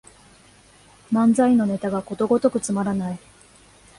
[1.13, 3.19] 漫才のネタがことごとくつまらない